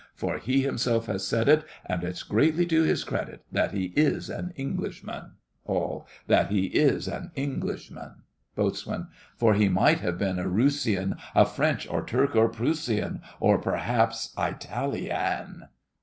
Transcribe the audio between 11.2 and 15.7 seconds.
A French, or Turk, or Proosian, Or perhaps Itali an!